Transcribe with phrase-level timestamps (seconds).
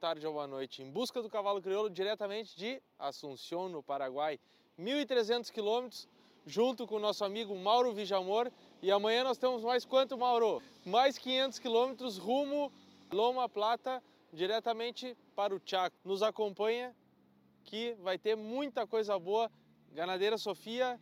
[0.00, 0.82] tarde ou boa noite.
[0.82, 4.40] Em busca do cavalo crioulo diretamente de Assunção, no Paraguai.
[4.78, 6.08] 1.300 quilômetros,
[6.46, 8.50] junto com o nosso amigo Mauro Vijamor.
[8.80, 10.62] E amanhã nós temos mais quanto, Mauro?
[10.86, 12.72] Mais 500 quilômetros rumo
[13.12, 14.02] Loma Plata,
[14.32, 15.94] diretamente para o Chaco.
[16.02, 16.96] Nos acompanha
[17.62, 19.52] que vai ter muita coisa boa.
[19.92, 20.98] Ganadeira Sofia,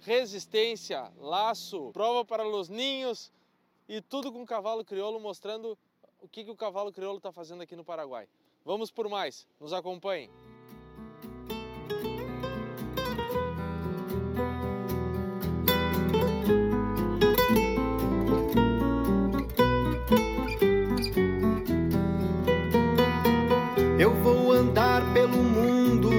[0.00, 3.30] resistência, laço, prova para os ninhos
[3.86, 5.76] e tudo com cavalo crioulo mostrando
[6.22, 8.28] o que, que o cavalo crioulo está fazendo aqui no Paraguai.
[8.64, 10.30] Vamos por mais, nos acompanhem.
[23.98, 26.10] Eu vou andar pelo mundo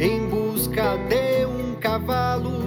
[0.00, 2.64] em busca de um cavalo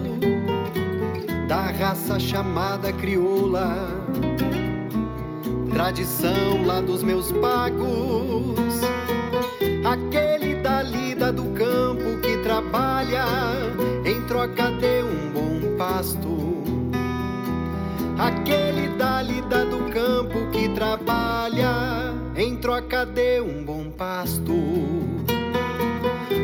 [1.47, 3.87] da raça chamada crioula
[5.77, 8.81] tradição lá dos meus pagos.
[9.85, 13.23] Aquele da lida do campo que trabalha
[14.03, 16.63] em troca de um bom pasto.
[18.17, 24.55] Aquele da lida do campo que trabalha em troca de um bom pasto.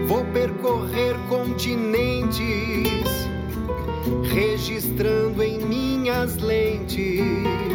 [0.07, 3.09] Vou percorrer continentes,
[4.31, 7.73] registrando em minhas lentes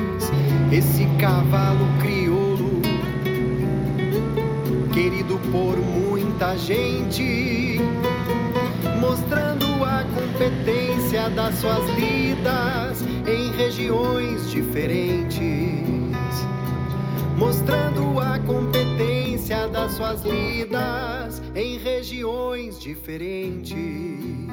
[0.71, 2.83] esse cavalo crioulo,
[4.93, 7.79] querido por muita gente,
[9.01, 15.49] mostrando a competência das suas lidas em regiões diferentes.
[17.37, 24.48] Mostrando a competência das suas lidas em regiões diferentes.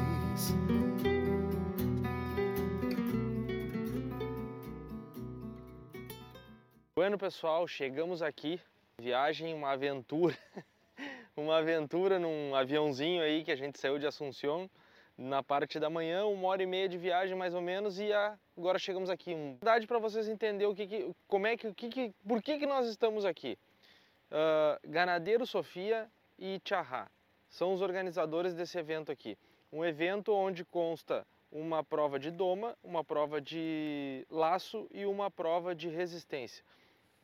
[6.98, 8.58] Bueno, pessoal, chegamos aqui.
[9.02, 10.34] Viagem, uma aventura.
[11.36, 14.70] uma aventura num aviãozinho aí que a gente saiu de Assunção
[15.18, 18.14] na parte da manhã, uma hora e meia de viagem mais ou menos e
[18.58, 19.34] agora chegamos aqui.
[19.34, 22.60] Verdade para vocês entenderem o que, que, como é que, o que, que, por que,
[22.60, 23.58] que nós estamos aqui.
[24.32, 27.12] Uh, Ganadeiro Sofia e Tcharrá
[27.50, 29.38] são os organizadores desse evento aqui.
[29.70, 35.76] Um evento onde consta uma prova de doma, uma prova de laço e uma prova
[35.76, 36.64] de resistência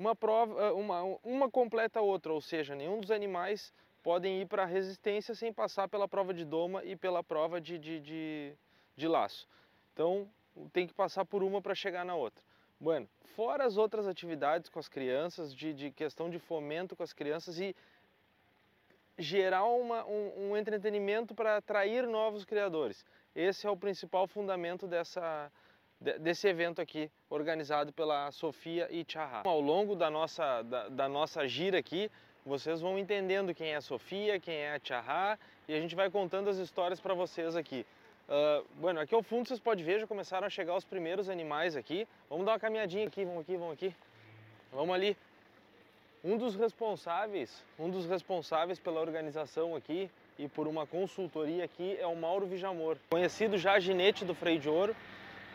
[0.01, 4.47] uma prova, eh, uma, uma completa a outra, ou seja, nenhum dos animais podem ir
[4.47, 8.53] para a resistência sem passar pela prova de doma e pela prova de, de, de,
[8.95, 9.47] de laço.
[9.93, 10.27] Então
[10.73, 12.43] tem que passar por uma para chegar na outra.
[12.79, 17.13] Bueno, fora as outras atividades com as crianças, de, de questão de fomento com as
[17.13, 17.75] crianças e
[19.19, 23.05] gerar uma, um, um entretenimento para atrair novos criadores.
[23.35, 25.51] Esse é o principal fundamento dessa,
[26.19, 29.43] desse evento aqui, organizado pela Sofia e Tcharra.
[29.45, 32.09] Ao longo da nossa, da, da, nossa gira aqui,
[32.43, 36.09] vocês vão entendendo quem é a Sofia, quem é a Tcharra, e a gente vai
[36.09, 37.85] contando as histórias para vocês aqui.
[38.27, 41.75] Uh, bueno, aqui ao fundo vocês podem ver, já começaram a chegar os primeiros animais
[41.75, 42.07] aqui.
[42.29, 43.95] Vamos dar uma caminhadinha aqui, vamos aqui, vamos aqui.
[44.71, 45.15] Vamos ali.
[46.23, 52.05] Um dos responsáveis, um dos responsáveis pela organização aqui e por uma consultoria aqui é
[52.07, 54.95] o Mauro Vijamor, conhecido já ginete do freio de ouro,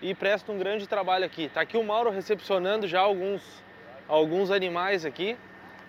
[0.02, 1.48] e presta um grande trabalho aqui.
[1.48, 3.42] Tá aqui o Mauro recepcionando já alguns,
[4.08, 5.36] alguns animais aqui.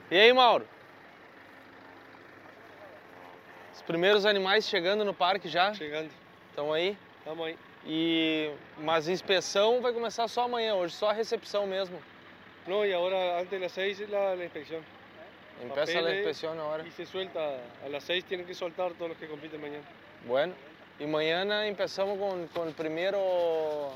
[0.10, 0.68] E aí, Mauro?
[3.74, 5.74] Os primeiros animais chegando no parque já?
[5.74, 6.10] Chegando.
[6.50, 6.98] Estão aí?
[7.20, 7.58] Estamos aí.
[7.86, 12.02] E mas a inspeção vai começar só amanhã, hoje só a recepção mesmo.
[12.66, 14.82] Não, e agora antes das seis la, la inspección.
[15.64, 16.86] Empieza a inspección ahora.
[16.86, 17.40] Y se suelta,
[17.84, 19.84] a las seis tienen que soltar todos los que compiten mañana.
[20.26, 20.54] Bueno.
[21.00, 23.92] Y mañana empezamos con, con el primero...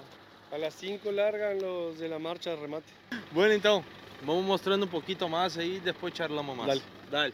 [0.52, 2.92] A las 5 largan los de la marcha de remate.
[3.32, 3.86] Bueno, então,
[4.22, 6.68] vamos mostrando um pouquinho mais aí e depois charlamos mais.
[6.68, 6.82] Dale.
[7.10, 7.34] Dale.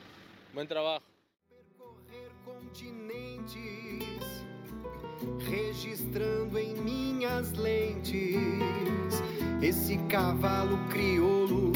[0.53, 1.01] Bom trabalho.
[1.49, 4.05] Percorrer continentes,
[5.49, 8.37] registrando em minhas lentes
[9.63, 11.71] esse cavalo crioulo,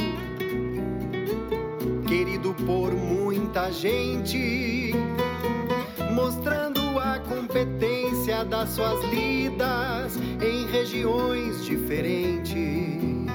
[2.08, 4.94] querido por muita gente,
[6.14, 13.26] mostrando a competência das suas lidas em regiões diferentes,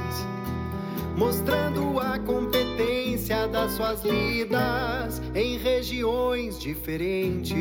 [1.16, 7.56] mostrando a competência das suas lidas em regiões diferentes.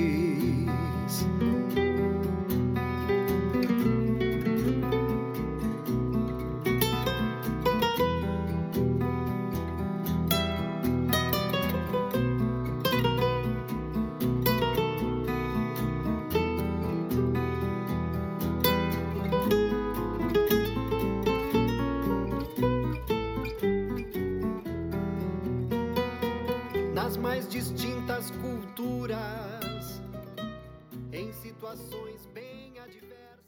[31.75, 33.43] Situações bem adversas.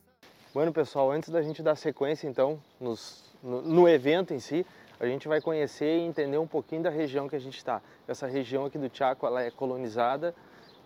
[0.53, 4.65] Bueno, pessoal, antes da gente dar sequência, então, nos, no, no evento em si,
[4.99, 7.81] a gente vai conhecer e entender um pouquinho da região que a gente está.
[8.07, 10.35] Essa região aqui do Chaco, ela é colonizada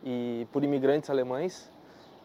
[0.03, 1.69] e por imigrantes alemães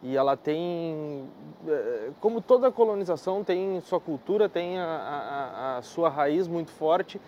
[0.03, 1.27] e ela tem,
[1.67, 7.19] eh, como toda colonização, tem sua cultura, tem a, a, a sua raiz muito forte.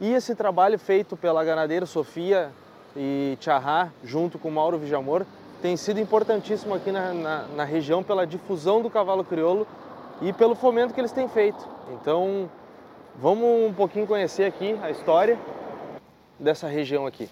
[0.00, 2.50] E esse trabalho feito pela ganadeira Sofia
[2.96, 5.24] e Tcharrá, junto com Mauro Vijamor,
[5.60, 9.66] tem sido importantíssimo aqui na, na, na região pela difusão do cavalo crioulo
[10.20, 11.66] e pelo fomento que eles têm feito.
[11.92, 12.50] Então,
[13.16, 15.38] vamos um pouquinho conhecer aqui a história
[16.38, 17.28] dessa região aqui.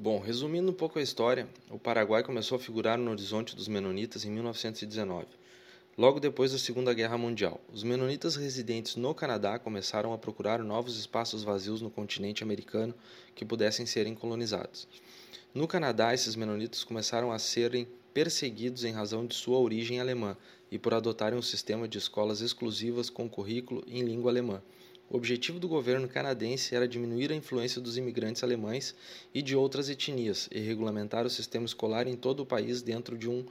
[0.00, 4.24] Bom, resumindo um pouco a história, o Paraguai começou a figurar no horizonte dos menonitas
[4.24, 5.26] em 1919,
[5.98, 7.60] logo depois da Segunda Guerra Mundial.
[7.72, 12.94] Os menonitas residentes no Canadá começaram a procurar novos espaços vazios no continente americano
[13.34, 14.86] que pudessem serem colonizados.
[15.52, 20.36] No Canadá, esses menonitas começaram a serem perseguidos em razão de sua origem alemã
[20.70, 24.62] e por adotarem um sistema de escolas exclusivas com currículo em língua alemã.
[25.10, 28.94] O objetivo do governo canadense era diminuir a influência dos imigrantes alemães
[29.34, 33.28] e de outras etnias e regulamentar o sistema escolar em todo o país dentro de
[33.28, 33.44] um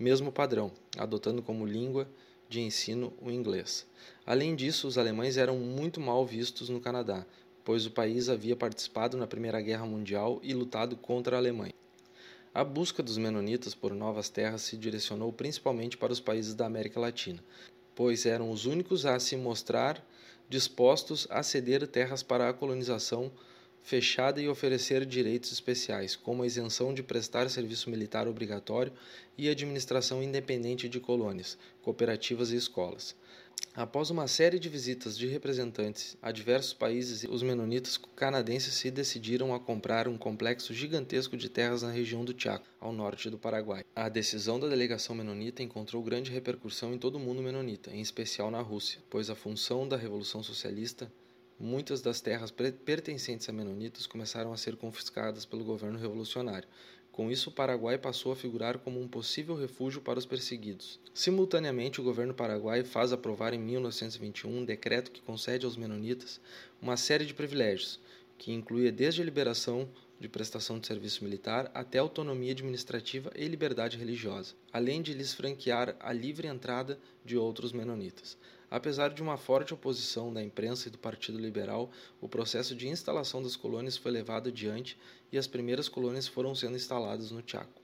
[0.00, 2.08] mesmo padrão, adotando como língua
[2.48, 3.86] de ensino o inglês.
[4.24, 7.26] Além disso, os alemães eram muito mal vistos no Canadá,
[7.62, 11.74] pois o país havia participado na Primeira Guerra Mundial e lutado contra a Alemanha.
[12.52, 16.98] A busca dos menonitas por novas terras se direcionou principalmente para os países da América
[16.98, 17.44] Latina,
[17.94, 20.04] pois eram os únicos a se mostrar
[20.48, 23.30] dispostos a ceder terras para a colonização
[23.82, 28.92] fechada e oferecer direitos especiais, como a isenção de prestar serviço militar obrigatório
[29.36, 33.14] e administração independente de colônias, cooperativas e escolas.
[33.74, 39.54] Após uma série de visitas de representantes a diversos países, os menonitas canadenses se decidiram
[39.54, 43.84] a comprar um complexo gigantesco de terras na região do Chaco, ao norte do Paraguai.
[43.94, 48.50] A decisão da delegação menonita encontrou grande repercussão em todo o mundo menonita, em especial
[48.50, 51.10] na Rússia, pois a função da Revolução Socialista
[51.60, 56.66] muitas das terras pertencentes a menonitas começaram a ser confiscadas pelo governo revolucionário,
[57.12, 60.98] com isso, o Paraguai passou a figurar como um possível refúgio para os perseguidos.
[61.12, 66.40] Simultaneamente, o governo paraguai faz aprovar em 1921 um decreto que concede aos menonitas
[66.80, 68.00] uma série de privilégios,
[68.38, 69.86] que incluía desde a liberação
[70.20, 75.96] de prestação de serviço militar até autonomia administrativa e liberdade religiosa, além de lhes franquear
[75.98, 78.36] a livre entrada de outros menonitas.
[78.70, 81.90] Apesar de uma forte oposição da imprensa e do Partido Liberal,
[82.20, 84.96] o processo de instalação das colônias foi levado adiante
[85.32, 87.80] e as primeiras colônias foram sendo instaladas no Chaco.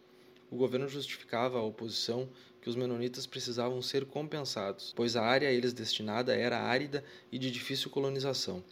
[0.50, 2.28] O governo justificava a oposição
[2.60, 7.38] que os menonitas precisavam ser compensados, pois a área a eles destinada era árida e
[7.38, 8.62] de difícil colonização.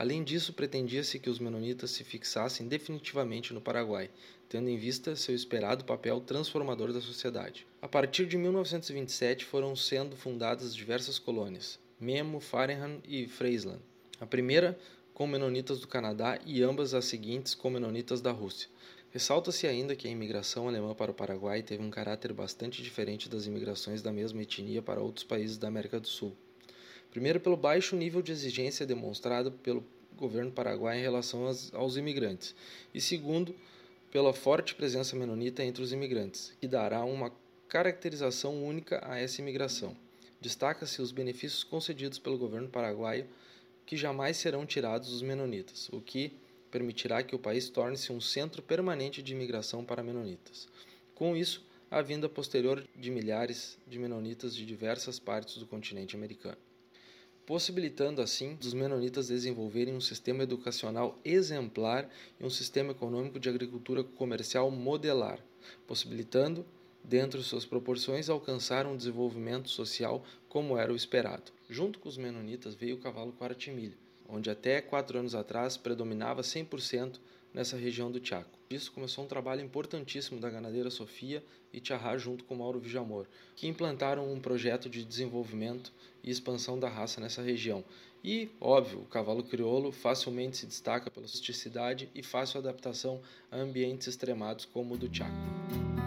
[0.00, 4.08] Além disso, pretendia-se que os menonitas se fixassem definitivamente no Paraguai,
[4.48, 7.66] tendo em vista seu esperado papel transformador da sociedade.
[7.82, 13.82] A partir de 1927 foram sendo fundadas diversas colônias, Memo, Fareham e Friesland.
[14.18, 14.78] A primeira
[15.12, 18.70] com menonitas do Canadá e ambas as seguintes com menonitas da Rússia.
[19.10, 23.44] Ressalta-se ainda que a imigração alemã para o Paraguai teve um caráter bastante diferente das
[23.44, 26.34] imigrações da mesma etnia para outros países da América do Sul.
[27.10, 29.84] Primeiro, pelo baixo nível de exigência demonstrado pelo
[30.16, 32.54] governo paraguai em relação aos, aos imigrantes,
[32.94, 33.54] e segundo,
[34.12, 37.32] pela forte presença menonita entre os imigrantes, que dará uma
[37.68, 39.96] caracterização única a essa imigração.
[40.40, 43.26] Destaca-se os benefícios concedidos pelo governo paraguaio,
[43.84, 46.32] que jamais serão tirados dos menonitas, o que
[46.70, 50.68] permitirá que o país torne-se um centro permanente de imigração para menonitas.
[51.14, 56.69] Com isso, a vinda posterior de milhares de menonitas de diversas partes do continente americano
[57.50, 64.04] possibilitando assim os menonitas desenvolverem um sistema educacional exemplar e um sistema econômico de agricultura
[64.04, 65.40] comercial modelar,
[65.84, 66.64] possibilitando,
[67.02, 71.50] dentro de suas proporções, alcançar um desenvolvimento social como era o esperado.
[71.68, 77.18] Junto com os menonitas veio o cavalo quartimilha, onde até quatro anos atrás predominava 100%
[77.52, 78.58] nessa região do Chaco.
[78.70, 81.42] Isso começou um trabalho importantíssimo da ganadeira Sofia
[81.72, 83.26] e Tcharrá junto com Mauro Vijamor,
[83.56, 85.92] que implantaram um projeto de desenvolvimento
[86.22, 87.84] e expansão da raça nessa região.
[88.22, 94.06] E, óbvio, o cavalo crioulo facilmente se destaca pela rusticidade e fácil adaptação a ambientes
[94.06, 95.99] extremados como o do Chaco.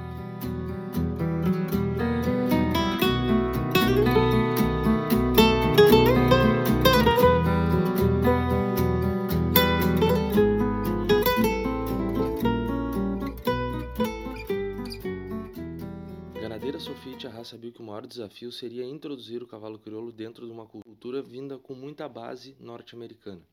[17.53, 21.59] Sabia que o maior desafio seria introduzir o cavalo crioulo dentro de uma cultura vinda
[21.59, 23.43] com muita base norte-americana.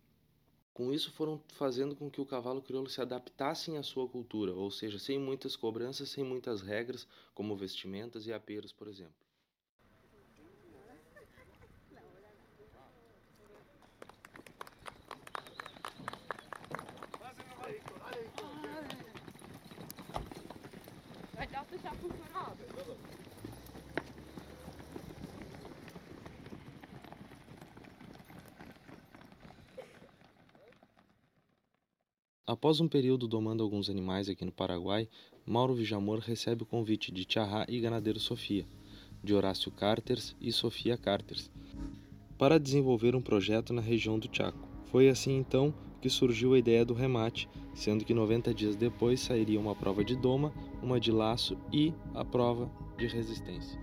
[0.73, 4.71] Com isso, foram fazendo com que o cavalo crioulo se adaptasse à sua cultura, ou
[4.71, 9.30] seja, sem muitas cobranças, sem muitas regras, como vestimentas e aperos, por exemplo.
[32.51, 35.09] Após um período domando alguns animais aqui no Paraguai,
[35.47, 38.67] Mauro Vijamor recebe o convite de Tcharra e Ganadeiro Sofia,
[39.23, 41.49] de Horácio Carters e Sofia Carters,
[42.37, 44.69] para desenvolver um projeto na região do Chaco.
[44.87, 49.61] Foi assim então que surgiu a ideia do remate, sendo que 90 dias depois sairia
[49.61, 50.53] uma prova de doma,
[50.83, 53.81] uma de laço e a prova de resistência.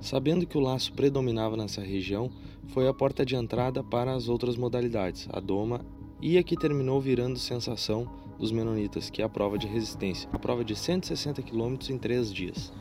[0.00, 2.30] Sabendo que o laço predominava nessa região,
[2.68, 5.84] foi a porta de entrada para as outras modalidades, a doma,
[6.20, 10.38] e a que terminou virando sensação dos menonitas, que é a prova de resistência, a
[10.38, 12.72] prova de 160 km em três dias,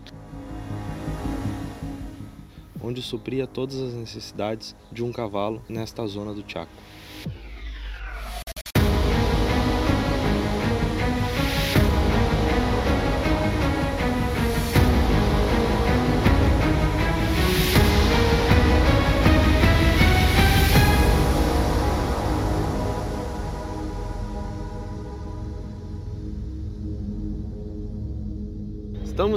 [2.82, 6.72] onde supria todas as necessidades de um cavalo nesta zona do Chaco.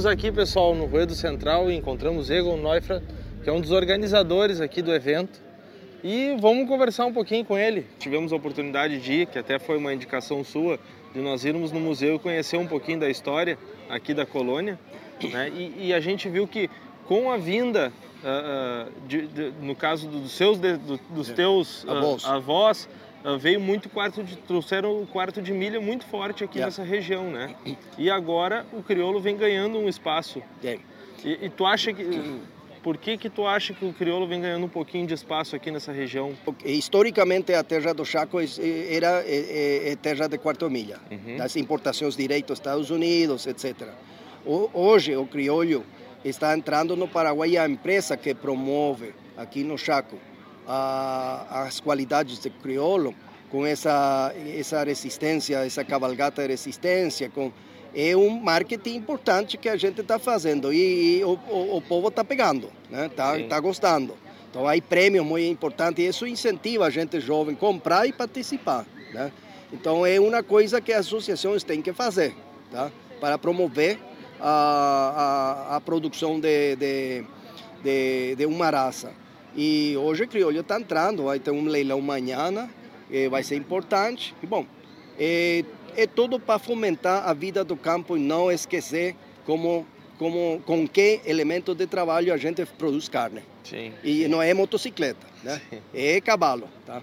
[0.00, 3.02] Estamos aqui, pessoal, no Ruedo Central e encontramos Egon Neufra,
[3.44, 5.42] que é um dos organizadores aqui do evento.
[6.02, 7.86] E vamos conversar um pouquinho com ele.
[7.98, 10.80] Tivemos a oportunidade de ir, que até foi uma indicação sua,
[11.12, 13.58] de nós irmos no museu e conhecer um pouquinho da história
[13.90, 14.78] aqui da colônia.
[15.22, 15.50] Né?
[15.50, 16.70] E, e, a gente viu que
[17.04, 17.92] com a vinda,
[18.24, 21.34] uh, uh, de, de, no caso dos seus, de, do, dos é.
[21.34, 21.90] teus uh,
[22.24, 22.96] avós, ah,
[23.38, 26.66] veio muito quarto de trouxeram o quarto de milha muito forte aqui yeah.
[26.66, 27.54] nessa região, né?
[27.98, 30.42] E agora o crioulo vem ganhando um espaço.
[30.62, 30.82] Yeah.
[31.24, 32.40] E, e, tu acha que
[32.82, 35.70] por que que tu acha que o crioulo vem ganhando um pouquinho de espaço aqui
[35.70, 36.32] nessa região?
[36.64, 41.36] Historicamente a terra do Chaco era é, é terra de quarto milha, uhum.
[41.36, 43.88] das importações direto dos Estados Unidos, etc.
[44.44, 45.84] Hoje o crioulo
[46.24, 50.16] está entrando no Paraguai a empresa que promove aqui no Chaco
[50.72, 53.12] a, as qualidades do crioulo,
[53.50, 57.50] com essa, essa resistência, essa cavalgata de resistência, com,
[57.92, 62.06] é um marketing importante que a gente está fazendo e, e o, o, o, povo
[62.06, 63.06] está pegando, né?
[63.06, 64.16] Está tá gostando.
[64.48, 68.86] Então, há prêmios muito importantes e isso incentiva a gente jovem a comprar e participar.
[69.12, 69.32] Né?
[69.72, 72.34] Então, é uma coisa que as associações têm que fazer
[72.70, 72.90] tá?
[73.20, 73.98] para promover
[74.40, 77.24] a, a, a produção de, de,
[77.82, 79.12] de, de uma raça.
[79.56, 82.68] E hoje o crioulo está entrando, vai ter um leilão amanhã,
[83.10, 84.34] eh, vai ser importante.
[84.42, 84.64] E bom,
[85.18, 85.64] é,
[85.96, 89.86] é tudo para fomentar a vida do campo e não esquecer como,
[90.18, 93.42] como, com que elemento de trabalho a gente produz carne.
[93.64, 93.92] Sim.
[94.04, 95.60] E não é motocicleta, né?
[95.68, 95.80] Sim.
[95.92, 97.02] É cavalo, tá?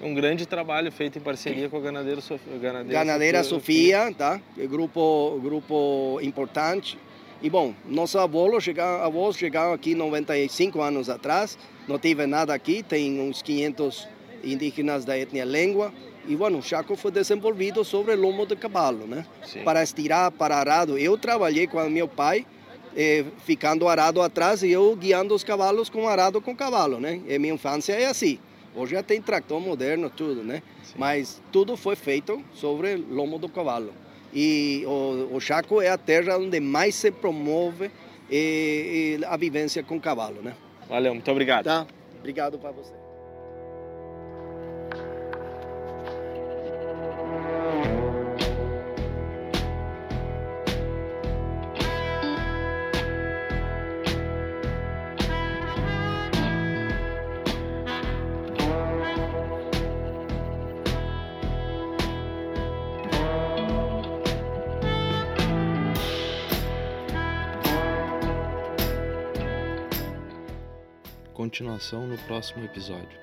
[0.00, 2.58] Um grande trabalho feito em parceria com a Ganadeira Sofia.
[2.58, 4.40] Ganadeira, Ganadeira Sofia, Sofia, tá?
[4.56, 6.96] É grupo, grupo importante
[7.40, 12.82] e bom, nossos avós chegaram, avós chegaram aqui 95 anos atrás, não teve nada aqui,
[12.82, 14.08] tem uns 500
[14.42, 15.92] indígenas da etnia Lengua.
[16.26, 19.24] E bueno, o Chaco foi desenvolvido sobre lomo de cavalo, né?
[19.44, 19.62] Sim.
[19.62, 20.98] Para estirar, para arado.
[20.98, 22.44] Eu trabalhei com meu pai,
[22.94, 27.20] eh, ficando arado atrás e eu guiando os cavalos com arado com cavalo, né?
[27.26, 28.38] E minha infância é assim.
[28.74, 30.62] Hoje já tem tractor moderno, tudo, né?
[30.82, 30.94] Sim.
[30.98, 33.92] Mas tudo foi feito sobre lomo do cavalo.
[34.32, 37.90] E o, o Chaco é a terra onde mais se promove
[38.30, 40.54] e, e a vivência com cavalo, né?
[40.88, 41.64] Valeu, muito obrigado.
[41.64, 41.86] Tá,
[42.18, 43.07] obrigado para você.
[71.38, 73.16] Continuação no próximo episódio.